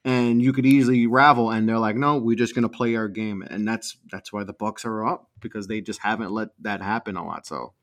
and 0.06 0.42
you 0.42 0.54
could 0.54 0.66
easily 0.66 1.08
ravel, 1.08 1.52
and 1.52 1.68
they're 1.68 1.80
like, 1.80 1.98
no, 1.98 2.18
we're 2.18 2.38
just 2.38 2.56
gonna 2.56 2.70
play 2.70 2.96
our 2.96 3.10
game, 3.10 3.42
and 3.42 3.68
that's 3.68 3.98
that's 4.12 4.32
why 4.32 4.44
the 4.44 4.54
Bucks 4.54 4.86
are 4.86 5.06
up 5.06 5.30
because 5.42 5.68
they 5.68 5.82
just 5.82 6.00
haven't 6.02 6.32
let 6.32 6.50
that 6.62 6.82
happen 6.82 7.18
a 7.18 7.26
lot. 7.26 7.46
So. 7.46 7.74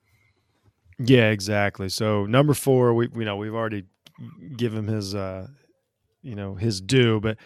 Yeah, 0.99 1.31
exactly. 1.31 1.89
So 1.89 2.27
number 2.27 2.55
four, 2.55 2.95
we 2.95 3.09
you 3.15 3.25
know 3.25 3.37
we've 3.37 3.55
already 3.55 3.85
given 4.57 4.81
him 4.81 4.87
his 4.87 5.15
uh 5.15 5.49
you 6.23 6.37
know 6.37 6.55
his 6.55 6.81
due, 6.81 7.21
but 7.21 7.39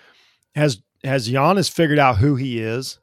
has 0.55 0.83
has 1.03 1.29
Giannis 1.29 1.71
figured 1.71 1.99
out 1.99 2.19
who 2.19 2.37
he 2.37 2.61
is 2.61 2.99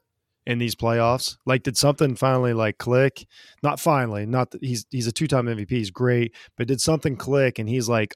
in 0.46 0.58
these 0.58 0.74
playoffs? 0.74 1.36
Like, 1.46 1.62
did 1.62 1.76
something 1.76 2.16
finally 2.16 2.52
like 2.52 2.78
click? 2.78 3.26
Not 3.62 3.80
finally, 3.80 4.26
not 4.26 4.50
that 4.52 4.62
he's 4.62 4.86
he's 4.90 5.06
a 5.06 5.12
two 5.12 5.26
time 5.26 5.46
MVP, 5.46 5.70
he's 5.70 5.90
great, 5.90 6.34
but 6.56 6.68
did 6.68 6.80
something 6.80 7.16
click 7.16 7.58
and 7.58 7.68
he's 7.68 7.88
like, 7.88 8.14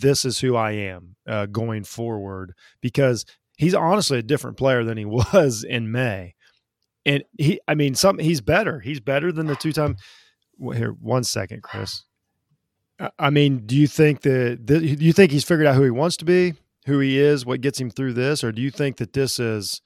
this 0.00 0.24
is 0.24 0.40
who 0.40 0.56
I 0.56 0.72
am 0.72 1.16
uh, 1.26 1.46
going 1.46 1.84
forward 1.84 2.54
because 2.80 3.24
he's 3.56 3.74
honestly 3.74 4.18
a 4.18 4.22
different 4.22 4.56
player 4.56 4.84
than 4.84 4.98
he 4.98 5.04
was 5.34 5.64
in 5.64 5.90
May. 5.92 6.34
And 7.06 7.24
he, 7.38 7.60
I 7.66 7.74
mean, 7.74 7.94
some 7.94 8.18
he's 8.18 8.40
better. 8.40 8.80
He's 8.80 9.00
better 9.00 9.32
than 9.32 9.46
the 9.46 9.56
two 9.56 9.72
time. 9.72 9.96
Here, 10.74 10.90
one 10.90 11.24
second, 11.24 11.62
Chris. 11.62 12.02
I- 13.18 13.30
mean, 13.30 13.64
do 13.64 13.76
you 13.76 13.86
think 13.86 14.22
that 14.22 14.66
do 14.66 14.80
you 14.80 15.12
think 15.12 15.30
he's 15.30 15.44
figured 15.44 15.66
out 15.66 15.76
who 15.76 15.84
he 15.84 15.90
wants 15.90 16.16
to 16.18 16.24
be, 16.24 16.54
who 16.86 16.98
he 16.98 17.18
is, 17.18 17.46
what 17.46 17.60
gets 17.60 17.80
him 17.80 17.90
through 17.90 18.14
this, 18.14 18.42
or 18.42 18.50
do 18.50 18.60
you 18.60 18.70
think 18.70 18.96
that 18.96 19.12
this 19.12 19.38
is 19.38 19.80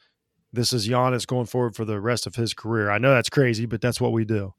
this 0.53 0.73
is 0.73 0.89
Giannis 0.89 1.27
going 1.27 1.47
forward 1.47 1.77
for 1.77 1.85
the 1.85 2.01
rest 2.01 2.27
of 2.27 2.37
his 2.37 2.55
career? 2.55 2.91
I 2.91 2.99
know 2.99 3.11
that's 3.15 3.31
crazy, 3.31 3.67
but 3.67 3.81
that's 3.81 4.01
what 4.01 4.13
we 4.13 4.25
do. 4.25 4.55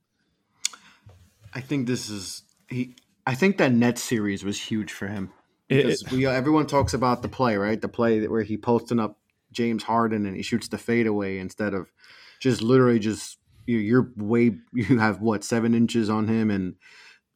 I 1.54 1.62
think 1.62 1.88
this 1.88 2.10
is 2.10 2.44
he. 2.70 2.96
I 3.26 3.36
think 3.36 3.58
that 3.58 3.72
Nets 3.72 4.04
series 4.04 4.44
was 4.44 4.60
huge 4.60 4.92
for 4.92 5.08
him 5.08 5.32
It- 5.70 5.78
because 5.78 6.04
we 6.12 6.26
everyone 6.26 6.68
talks 6.68 6.94
about 6.94 7.22
the 7.22 7.30
play, 7.30 7.56
right? 7.56 7.80
The 7.80 7.88
play 7.88 8.28
where 8.28 8.44
he 8.44 8.58
posting 8.58 9.00
up 9.00 9.20
James 9.52 9.84
Harden 9.84 10.26
and 10.26 10.36
he 10.36 10.44
shoots 10.44 10.68
the 10.68 10.78
fadeaway 10.78 11.38
instead 11.38 11.74
of 11.74 11.92
just 12.40 12.62
literally 12.62 13.00
just 13.00 13.38
you 13.66 13.78
you're 13.78 14.12
way 14.18 14.58
you 14.74 15.00
have 15.00 15.22
what 15.22 15.44
seven 15.44 15.74
inches 15.74 16.10
on 16.10 16.28
him 16.28 16.50
and 16.50 16.76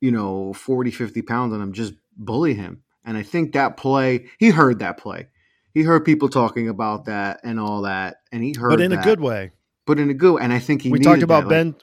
you 0.02 0.12
know 0.12 0.54
40 0.54 0.92
50 0.92 1.22
pounds 1.22 1.54
on 1.54 1.62
him 1.62 1.74
just 1.74 1.94
bully 2.18 2.54
him. 2.54 2.84
And 3.06 3.16
i 3.18 3.24
think 3.24 3.54
that 3.54 3.78
play 3.78 4.28
he 4.38 4.50
heard 4.50 4.80
that 4.80 4.98
play. 4.98 5.28
He 5.74 5.84
heard 5.84 6.06
people 6.06 6.28
talking 6.28 6.68
about 6.68 7.06
that 7.06 7.40
and 7.44 7.60
all 7.60 7.84
that 7.84 8.18
and 8.32 8.44
he 8.44 8.54
heard 8.54 8.72
but 8.72 8.82
in 8.82 8.92
that, 8.92 9.00
a 9.02 9.04
good 9.04 9.20
way. 9.22 9.52
But 9.86 10.00
in 10.00 10.10
a 10.10 10.14
good 10.14 10.42
and 10.42 10.52
i 10.52 10.60
think 10.60 10.82
he 10.82 10.92
we 10.92 11.00
talked 11.00 11.24
about 11.24 11.44
that, 11.44 11.50
ben 11.50 11.76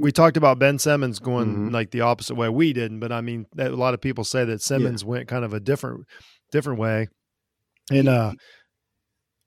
we 0.00 0.10
talked 0.12 0.36
about 0.36 0.58
Ben 0.58 0.78
Simmons 0.78 1.18
going 1.20 1.68
Mhm. 1.68 1.72
like 1.72 1.90
the 1.90 2.00
opposite 2.00 2.34
way. 2.34 2.48
We 2.48 2.72
didn't, 2.72 3.00
but 3.00 3.12
I 3.12 3.20
mean, 3.20 3.46
a 3.58 3.68
lot 3.68 3.94
of 3.94 4.00
people 4.00 4.24
say 4.24 4.44
that 4.46 4.62
Simmons 4.62 5.04
went 5.04 5.28
kind 5.28 5.44
of 5.44 5.52
a 5.52 5.60
different, 5.60 6.06
different 6.50 6.78
way. 6.80 7.08
And 7.92 8.08
uh, 8.08 8.32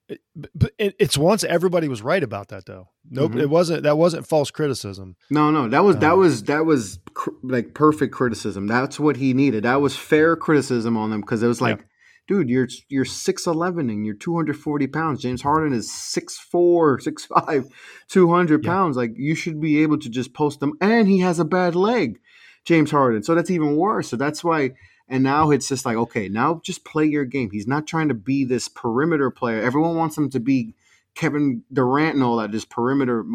it, 0.10 0.96
it's 1.00 1.18
once 1.18 1.44
everybody 1.44 1.88
was 1.88 2.02
right 2.02 2.22
about 2.24 2.50
that 2.50 2.66
though. 2.66 2.88
Nope, 3.10 3.32
Mhm. 3.34 3.42
it 3.42 3.50
wasn't. 3.50 3.84
That 3.84 3.98
wasn't 3.98 4.28
false 4.28 4.52
criticism. 4.52 5.16
No, 5.30 5.50
no, 5.50 5.68
that 5.70 5.84
was 5.84 5.98
that 5.98 6.12
Um, 6.14 6.20
was 6.20 6.44
that 6.44 6.66
was 6.66 7.00
cr- 7.14 7.30
like 7.42 7.74
perfect 7.74 8.14
criticism. 8.14 8.68
That's 8.68 9.00
what 9.00 9.18
he 9.18 9.34
needed. 9.34 9.64
That 9.64 9.82
was 9.82 9.96
fair 9.96 10.36
criticism 10.36 10.98
on 10.98 11.10
them 11.10 11.22
because 11.22 11.42
it 11.42 11.48
was 11.48 11.62
like, 11.62 11.86
dude, 12.28 12.50
you're 12.50 12.68
you're 12.90 13.06
six 13.06 13.46
eleven 13.48 13.90
and 13.90 14.06
you're 14.06 14.16
two 14.16 14.36
hundred 14.36 14.58
forty 14.58 14.88
pounds. 14.88 15.22
James 15.22 15.42
Harden 15.42 15.74
is 15.74 15.90
6'4", 15.90 17.00
6'5", 17.02 17.70
200 18.10 18.64
Yeah. 18.64 18.70
pounds. 18.72 18.98
Like 18.98 19.12
you 19.16 19.36
should 19.36 19.60
be 19.62 19.82
able 19.84 19.98
to 20.00 20.10
just 20.10 20.34
post 20.34 20.60
them. 20.60 20.74
And 20.82 21.08
he 21.08 21.20
has 21.20 21.40
a 21.40 21.46
bad 21.46 21.76
leg, 21.76 22.20
James 22.66 22.92
Harden. 22.92 23.24
So 23.24 23.36
that's 23.36 23.52
even 23.52 23.76
worse. 23.76 24.10
So 24.10 24.16
that's 24.18 24.44
why. 24.44 24.72
And 25.10 25.24
now 25.24 25.52
it's 25.52 25.68
just 25.68 25.86
like, 25.86 25.98
okay, 25.98 26.30
now 26.30 26.62
just 26.64 26.86
play 26.86 27.06
your 27.06 27.26
game. 27.26 27.50
He's 27.52 27.68
not 27.68 27.86
trying 27.86 28.08
to 28.08 28.14
be 28.14 28.46
this 28.46 28.68
perimeter 28.70 29.30
player. 29.30 29.62
Everyone 29.62 29.96
wants 29.98 30.18
him 30.18 30.30
to 30.32 30.40
be 30.40 30.76
Kevin 31.14 31.64
Durant 31.72 32.16
and 32.16 32.24
all 32.24 32.38
that, 32.38 32.52
this 32.52 32.66
perimeter. 32.66 33.26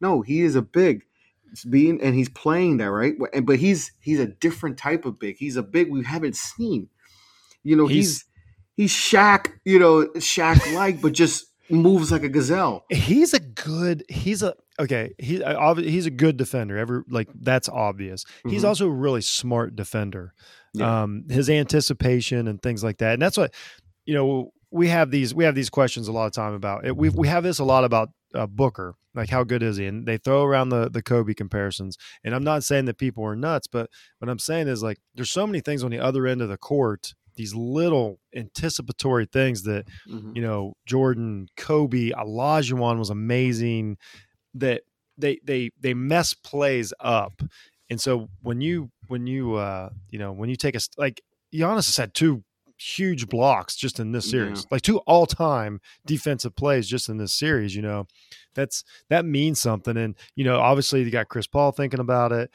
No, 0.00 0.20
he 0.22 0.40
is 0.42 0.56
a 0.56 0.62
big 0.62 1.04
being 1.68 2.00
and 2.02 2.14
he's 2.14 2.30
playing 2.30 2.78
that 2.78 2.90
right 2.90 3.14
And- 3.34 3.44
but 3.44 3.58
he's 3.58 3.92
he's 4.00 4.18
a 4.18 4.26
different 4.26 4.78
type 4.78 5.04
of 5.04 5.18
big 5.18 5.36
he's 5.36 5.56
a 5.56 5.62
big 5.62 5.90
we 5.90 6.02
haven't 6.02 6.34
seen 6.34 6.88
you 7.62 7.76
know 7.76 7.86
he's 7.86 8.06
he's 8.06 8.24
Shaq 8.86 9.52
you 9.64 9.78
know 9.78 10.06
Shaq 10.16 10.74
like 10.74 11.00
but 11.00 11.12
just 11.12 11.46
moves 11.70 12.12
like 12.12 12.22
a 12.22 12.28
gazelle 12.28 12.84
He's 12.90 13.32
a 13.32 13.40
good. 13.40 14.04
He's 14.10 14.42
a 14.42 14.54
okay. 14.78 15.14
He 15.18 15.42
uh, 15.42 15.74
he's 15.74 16.04
a 16.06 16.10
good 16.10 16.36
defender. 16.36 16.76
Every 16.76 17.02
like 17.08 17.28
that's 17.34 17.68
obvious. 17.68 18.24
He's 18.46 18.62
Mhm. 18.62 18.68
also 18.68 18.86
a 18.86 18.90
really 18.90 19.22
smart 19.22 19.74
defender. 19.74 20.34
Yeah. 20.74 21.02
Um, 21.02 21.24
his 21.30 21.48
anticipation 21.48 22.46
and 22.48 22.60
things 22.62 22.82
like 22.84 22.98
that, 22.98 23.14
and 23.14 23.22
that's 23.22 23.36
what 23.36 23.54
you 24.04 24.14
know. 24.14 24.52
We 24.70 24.88
have 24.88 25.10
these 25.10 25.34
we 25.34 25.44
have 25.44 25.54
these 25.54 25.68
questions 25.68 26.08
a 26.08 26.12
lot 26.12 26.24
of 26.26 26.32
time 26.32 26.54
about 26.54 26.86
it. 26.86 26.96
We 26.96 27.10
we 27.10 27.28
have 27.28 27.42
this 27.44 27.58
a 27.58 27.64
lot 27.64 27.84
about 27.84 28.08
uh, 28.34 28.46
Booker, 28.46 28.94
like 29.14 29.28
how 29.28 29.44
good 29.44 29.62
is 29.62 29.76
he? 29.76 29.84
And 29.86 30.06
they 30.06 30.16
throw 30.16 30.44
around 30.44 30.70
the 30.70 30.88
the 30.90 31.02
Kobe 31.02 31.34
comparisons. 31.34 31.98
And 32.24 32.34
I'm 32.34 32.42
not 32.44 32.64
saying 32.64 32.86
that 32.86 32.96
people 32.96 33.22
are 33.24 33.36
nuts, 33.36 33.66
but 33.66 33.90
what 34.18 34.30
I'm 34.30 34.38
saying 34.38 34.68
is 34.68 34.82
like 34.82 34.96
there's 35.14 35.30
so 35.30 35.46
many 35.46 35.60
things 35.60 35.84
on 35.84 35.90
the 35.90 35.98
other 36.00 36.26
end 36.26 36.40
of 36.40 36.48
the 36.48 36.56
court. 36.56 37.12
These 37.34 37.54
little 37.54 38.18
anticipatory 38.34 39.26
things 39.26 39.62
that 39.64 39.86
Mhm. 40.08 40.34
you 40.36 40.42
know, 40.42 40.74
Jordan, 40.86 41.48
Kobe, 41.56 42.10
Olajuwon 42.10 42.98
was 42.98 43.10
amazing. 43.10 43.96
That 44.54 44.82
they 45.18 45.40
they 45.44 45.70
they 45.80 45.94
mess 45.94 46.34
plays 46.34 46.92
up, 47.00 47.42
and 47.90 48.00
so 48.00 48.28
when 48.42 48.60
you 48.60 48.90
when 49.08 49.26
you 49.26 49.54
uh 49.54 49.90
you 50.10 50.18
know 50.18 50.32
when 50.32 50.48
you 50.50 50.56
take 50.56 50.74
a 50.76 50.80
like 50.98 51.22
Giannis 51.54 51.86
has 51.86 51.96
had 51.96 52.14
two 52.14 52.44
huge 52.78 53.28
blocks 53.28 53.76
just 53.76 54.00
in 54.00 54.10
this 54.12 54.28
series, 54.28 54.60
Yeah. 54.62 54.66
like 54.72 54.82
two 54.82 54.98
all 55.00 55.24
time 55.26 55.80
defensive 56.04 56.56
plays 56.56 56.88
just 56.88 57.08
in 57.08 57.16
this 57.18 57.32
series. 57.32 57.76
You 57.76 57.82
know, 57.82 58.06
that's 58.54 58.82
that 59.08 59.24
means 59.24 59.60
something, 59.60 59.96
and 59.96 60.16
you 60.34 60.44
know 60.44 60.58
obviously 60.58 61.02
you 61.02 61.10
got 61.10 61.28
Chris 61.28 61.46
Paul 61.46 61.72
thinking 61.72 62.00
about 62.00 62.32
it 62.32 62.50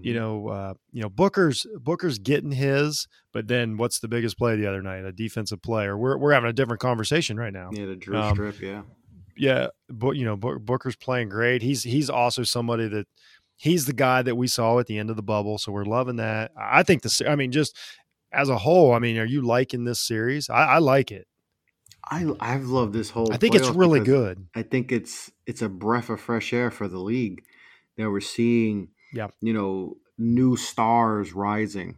you 0.00 0.12
Mhm. 0.12 0.16
know, 0.16 0.48
uh, 0.48 0.74
you 0.92 1.02
know, 1.02 1.08
Booker's 1.08 1.66
Booker's 1.80 2.18
getting 2.18 2.52
his, 2.52 3.06
but 3.32 3.48
then 3.48 3.76
what's 3.76 4.00
the 4.00 4.08
biggest 4.08 4.38
play 4.38 4.56
the 4.56 4.66
other 4.66 4.82
night? 4.82 5.04
A 5.04 5.12
defensive 5.12 5.62
player. 5.62 5.96
We're 5.96 6.16
we're 6.18 6.32
having 6.32 6.50
a 6.50 6.52
different 6.52 6.80
conversation 6.80 7.36
right 7.36 7.52
now. 7.52 7.70
yeah 7.72 7.86
the 7.86 7.96
Jrue 7.96 8.22
um, 8.22 8.32
strip 8.32 8.60
yeah 8.60 8.82
Yeah, 9.36 9.68
but 9.88 10.12
you 10.12 10.24
know, 10.24 10.36
Booker's 10.36 10.96
playing 10.96 11.28
great. 11.28 11.62
He's 11.62 11.82
he's 11.82 12.10
also 12.10 12.42
somebody 12.42 12.88
that 12.88 13.06
he's 13.56 13.86
the 13.86 13.92
guy 13.92 14.22
that 14.22 14.36
we 14.36 14.46
saw 14.46 14.78
at 14.78 14.86
the 14.86 14.98
end 14.98 15.10
of 15.10 15.16
the 15.16 15.22
bubble, 15.22 15.58
so 15.58 15.72
we're 15.72 15.84
loving 15.84 16.16
that. 16.16 16.52
I 16.56 16.82
think 16.82 17.02
the 17.02 17.24
I 17.28 17.36
mean, 17.36 17.52
just 17.52 17.76
as 18.32 18.48
a 18.48 18.58
whole, 18.58 18.92
I 18.92 18.98
mean, 18.98 19.18
are 19.18 19.24
you 19.26 19.42
liking 19.42 19.84
this 19.84 20.00
series? 20.00 20.48
I, 20.50 20.64
I 20.64 20.78
like 20.78 21.10
it. 21.10 21.26
I 22.10 22.26
I've 22.40 22.66
loved 22.66 22.92
this 22.92 23.10
whole 23.10 23.32
I 23.32 23.36
think 23.36 23.54
it's 23.54 23.70
really 23.70 24.00
good. 24.00 24.46
I 24.54 24.62
think 24.62 24.92
it's 24.92 25.30
it's 25.46 25.62
a 25.62 25.68
breath 25.68 26.10
of 26.10 26.20
fresh 26.20 26.52
air 26.52 26.70
for 26.70 26.88
the 26.88 26.98
league 26.98 27.42
that 27.96 28.10
we're 28.10 28.20
seeing 28.20 28.88
Yeah. 29.12 29.28
you 29.40 29.52
know 29.52 29.96
new 30.18 30.56
stars 30.56 31.32
rising 31.32 31.96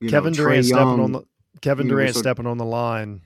you 0.00 0.08
Kevin 0.10 0.32
know, 0.32 0.36
Durant 0.44 0.64
stepping 0.66 1.00
on 1.00 1.12
the 1.12 1.22
Kevin 1.62 1.88
Durant 1.88 2.14
so- 2.14 2.20
stepping 2.20 2.46
on 2.46 2.58
the 2.58 2.64
line 2.64 3.22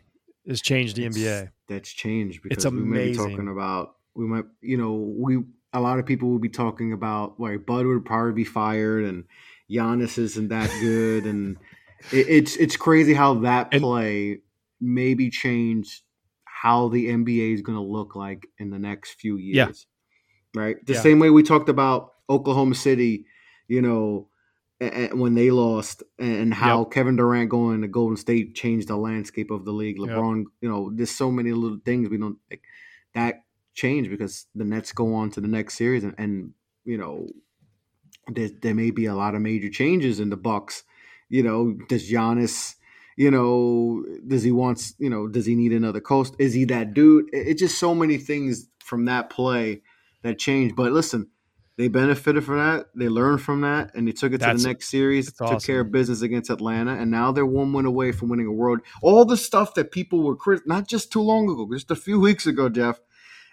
has 0.49 0.61
changed 0.63 0.97
the 0.97 1.05
NBA. 1.07 1.51
That's 1.69 1.91
changed 1.93 2.43
because 2.43 2.65
It's 2.65 2.73
we 2.73 2.81
might 2.81 3.05
be 3.07 3.15
talking 3.15 3.49
about 3.49 3.97
we 4.15 4.25
might 4.27 4.45
you 4.61 4.77
know 4.77 4.93
we 4.95 5.43
a 5.73 5.81
lot 5.81 5.99
of 5.99 6.07
people 6.07 6.29
will 6.31 6.39
be 6.39 6.49
talking 6.49 6.93
about 6.93 7.39
like 7.39 7.67
Bud 7.67 7.87
would 7.87 8.05
probably 8.05 8.33
be 8.33 8.45
fired 8.45 9.05
and 9.05 9.25
Giannis 9.71 10.19
isn't 10.19 10.49
that 10.49 10.69
good 10.81 11.25
and 11.27 11.57
it, 12.13 12.27
it's 12.29 12.57
it's 12.57 12.77
crazy 12.77 13.15
how 13.15 13.35
that 13.41 13.69
And- 13.73 13.83
play 13.83 14.41
maybe 14.81 15.29
changed 15.31 16.03
how 16.45 16.89
the 16.89 17.07
NBA 17.07 17.55
is 17.55 17.63
going 17.63 17.77
to 17.77 17.85
look 17.85 18.15
like 18.17 18.47
in 18.59 18.71
the 18.71 18.79
next 18.79 19.13
few 19.21 19.37
years. 19.37 19.87
Yeah. 20.55 20.61
Right? 20.63 20.87
The 20.87 20.95
Yeah. 20.95 21.01
same 21.01 21.19
way 21.21 21.31
we 21.31 21.43
talked 21.43 21.69
about 21.69 22.13
Oklahoma 22.31 22.75
City, 22.77 23.27
you 23.69 23.83
know, 23.83 24.29
when 25.13 25.35
they 25.35 25.51
lost 25.51 26.03
and 26.19 26.55
how 26.55 26.85
Kevin 26.85 27.17
Durant 27.17 27.51
going 27.51 27.83
to 27.83 27.89
Golden 27.89 28.17
State 28.17 28.55
changed 28.55 28.89
the 28.89 28.97
landscape 28.97 29.51
of 29.51 29.67
the 29.67 29.73
league. 29.73 29.99
Yep. 29.99 30.09
LeBron, 30.09 30.45
you 30.63 30.69
know, 30.71 30.91
there's 30.95 31.11
so 31.11 31.31
many 31.31 31.53
little 31.53 31.79
things 31.85 32.09
we 32.09 32.17
don't 32.17 32.39
like 32.51 32.63
that 33.15 33.43
change 33.75 34.09
because 34.09 34.47
the 34.55 34.65
Nets 34.65 34.93
go 34.93 35.15
on 35.15 35.31
to 35.33 35.41
the 35.43 35.49
next 35.49 35.75
series 35.75 36.03
and, 36.05 36.15
and 36.19 36.53
you 36.85 36.97
know 36.97 37.27
there, 38.29 38.49
there 38.63 38.75
may 38.75 38.91
be 38.91 39.07
a 39.07 39.15
lot 39.15 39.35
of 39.35 39.43
major 39.43 39.69
changes 39.69 40.21
in 40.21 40.31
the 40.31 40.37
Bucks. 40.37 40.85
You 41.29 41.43
know, 41.43 41.73
does 41.89 42.11
Giannis, 42.11 42.75
you 43.17 43.31
know, 43.31 44.05
does 44.27 44.43
he 44.43 44.51
wants, 44.51 44.95
you 44.99 45.11
know, 45.11 45.29
does 45.29 45.47
he 45.47 45.55
need 45.55 45.73
another 45.73 46.01
coast? 46.01 46.35
Is 46.39 46.55
he 46.55 46.65
that 46.67 46.95
dude? 46.95 47.29
It- 47.33 47.49
It's 47.49 47.61
just 47.61 47.79
so 47.79 47.95
many 47.95 48.17
things 48.19 48.69
from 48.85 49.05
that 49.07 49.31
play 49.31 49.83
that 50.23 50.39
change. 50.39 50.75
But 50.75 50.93
listen, 50.93 51.29
they 51.77 51.89
benefited 51.89 52.45
from 52.45 52.59
that. 52.59 52.87
They 52.95 53.09
learned 53.09 53.41
from 53.41 53.63
that, 53.63 53.93
and 53.95 54.07
they 54.07 54.13
took 54.13 54.33
it 54.33 54.39
to 54.39 54.55
the 54.55 54.63
next 54.69 54.89
series. 54.91 55.33
that's 55.33 55.51
Took 55.51 55.63
care 55.63 55.81
of 55.81 55.91
business 55.91 56.21
against 56.23 56.51
Atlanta, 56.51 56.93
and 56.95 57.11
now 57.11 57.33
they're 57.33 57.47
one 57.47 57.73
win 57.73 57.87
away 57.87 58.13
from 58.13 58.29
winning 58.29 58.47
a 58.47 58.53
world. 58.53 58.81
All 59.03 59.25
the 59.25 59.37
stuff 59.37 59.75
that 59.75 59.91
people 59.91 60.23
were 60.23 60.37
crit, 60.37 60.63
not 60.67 60.87
just 60.89 61.11
too 61.11 61.23
long 61.23 61.49
ago, 61.49 61.67
just 61.73 61.91
a 61.91 61.97
few 61.97 62.21
weeks 62.21 62.47
ago, 62.47 62.69
Jeff. 62.69 63.01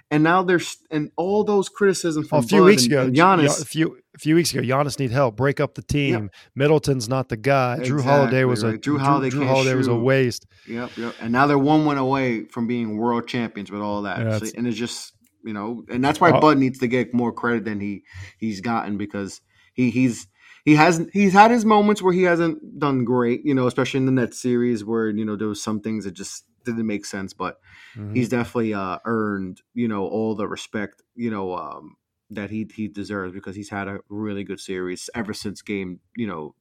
And 0.10 0.24
now 0.24 0.42
there's 0.42 0.78
and 0.90 1.12
all 1.18 1.44
those 1.44 1.68
criticisms 1.68 2.30
from 2.30 2.40
a 2.40 2.48
few 2.48 2.60
Bud 2.62 2.66
weeks 2.66 2.84
and, 2.84 2.94
ago, 2.94 3.02
and 3.04 3.14
Giannis. 3.16 3.62
a 3.62 3.66
few 3.66 3.98
a 4.16 4.20
few 4.20 4.36
weeks 4.36 4.54
ago, 4.54 4.62
Giannis 4.62 4.98
need 5.00 5.12
help. 5.12 5.36
Break 5.36 5.60
up 5.60 5.76
the 5.76 5.82
team. 5.82 6.30
Middleton's 6.56 7.10
not 7.10 7.28
the 7.28 7.36
guy. 7.36 7.80
Jrue 7.82 8.02
Holiday 8.02 8.44
Exactly, 8.44 8.46
was 8.46 8.64
a. 8.64 8.78
Jrue 8.78 9.00
Holiday 9.02 9.36
Jrue, 9.36 9.40
can't 9.40 9.50
Holiday 9.50 9.74
was 9.76 9.88
a 9.88 9.96
waste. 9.96 10.46
Yep, 10.66 10.92
yep. 10.96 11.16
And 11.20 11.34
now 11.34 11.46
they're 11.46 11.58
one 11.58 11.86
win 11.86 11.98
away 11.98 12.46
from 12.46 12.68
being 12.68 12.96
world 12.98 13.28
champions 13.28 13.70
with 13.70 13.82
all 13.82 14.04
that. 14.04 14.20
Yeah, 14.20 14.38
So- 14.38 14.46
and 14.56 14.66
it's 14.66 14.78
just 14.78 15.12
you 15.44 15.54
know, 15.54 15.84
and 15.90 16.04
that's 16.04 16.20
why 16.20 16.32
Oh. 16.32 16.40
Bud 16.40 16.58
needs 16.58 16.80
to 16.80 16.88
get 16.88 17.14
more 17.14 17.32
credit 17.32 17.66
than 17.66 17.80
he 17.80 18.04
he's 18.40 18.62
gotten 18.62 18.98
because 18.98 19.42
he 19.74 19.90
he's 19.90 20.28
he 20.66 20.76
hasn't 20.76 21.10
he's 21.14 21.34
had 21.34 21.52
his 21.52 21.64
moments 21.66 22.02
where 22.02 22.14
he 22.14 22.24
hasn't 22.24 22.80
done 22.80 23.06
great. 23.06 23.46
You 23.46 23.54
know, 23.54 23.68
especially 23.68 24.00
in 24.00 24.06
the 24.06 24.12
net 24.12 24.34
series 24.34 24.84
where 24.84 25.10
you 25.10 25.24
know 25.26 25.36
there 25.36 25.48
was 25.48 25.62
some 25.62 25.80
things 25.82 26.04
that 26.06 26.14
just 26.14 26.44
didn't 26.66 26.86
make 26.88 27.06
sense, 27.06 27.34
but 27.34 27.60
Mhm. 27.98 28.14
he's 28.16 28.30
definitely 28.30 28.74
uh, 28.74 28.98
earned 29.06 29.62
you 29.74 29.88
know 29.88 30.06
all 30.06 30.36
the 30.36 30.48
respect 30.48 31.02
you 31.16 31.30
know 31.32 31.56
um, 31.56 31.96
that 32.30 32.50
he 32.50 32.68
he 32.76 32.88
deserves 32.90 33.34
because 33.34 33.56
he's 33.56 33.70
had 33.70 33.88
a 33.88 34.00
really 34.10 34.44
good 34.44 34.60
series 34.60 35.10
ever 35.16 35.34
since 35.34 35.62
game 35.62 36.00
you 36.16 36.28
know 36.28 36.54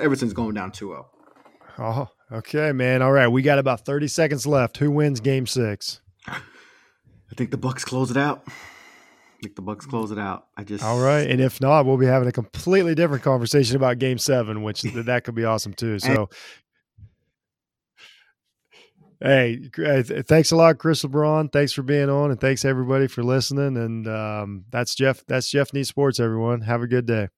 ever 0.00 0.16
since 0.16 0.32
going 0.32 0.54
down 0.54 0.70
2-0. 0.72 1.04
Oh, 1.78 2.08
okay, 2.32 2.72
man. 2.72 3.02
All 3.02 3.12
right, 3.12 3.26
we 3.28 3.42
got 3.42 3.58
about 3.58 3.84
thirty 3.84 4.08
seconds 4.08 4.46
left. 4.46 4.76
Who 4.78 4.90
wins 4.90 5.20
Game 5.20 5.46
Six? 5.46 6.00
I 7.34 7.36
think 7.36 7.50
the 7.50 7.56
Bucks 7.56 7.84
close 7.84 8.12
it 8.12 8.16
out. 8.16 8.44
I 8.46 8.52
think 9.42 9.56
the 9.56 9.62
Bucks 9.62 9.86
close 9.86 10.12
it 10.12 10.20
out. 10.20 10.46
I 10.56 10.62
just 10.62 10.84
All 10.84 11.00
right, 11.00 11.28
and 11.28 11.40
if 11.40 11.60
not, 11.60 11.84
we'll 11.84 11.96
be 11.96 12.06
having 12.06 12.28
a 12.28 12.32
completely 12.32 12.94
different 12.94 13.24
conversation 13.24 13.74
about 13.74 13.98
Game 13.98 14.18
Seven, 14.18 14.62
which 14.62 14.82
that 14.82 15.24
could 15.24 15.34
be 15.34 15.44
awesome 15.44 15.74
too. 15.74 15.98
So, 15.98 16.28
hey, 19.20 19.68
uh, 19.84 20.04
thanks 20.22 20.52
a 20.52 20.56
lot, 20.56 20.78
Chris 20.78 21.02
LeBron. 21.02 21.50
Thanks 21.52 21.72
for 21.72 21.82
being 21.82 22.08
on, 22.08 22.30
and 22.30 22.40
thanks 22.40 22.64
everybody 22.64 23.08
for 23.08 23.24
listening. 23.24 23.78
And 23.78 24.06
um, 24.06 24.64
that's 24.70 24.94
Jeff. 24.94 25.24
That's 25.26 25.50
Jeff 25.50 25.72
Needs 25.72 25.88
Sports. 25.88 26.20
Everyone, 26.20 26.60
have 26.60 26.82
a 26.82 26.86
good 26.86 27.06
day. 27.06 27.30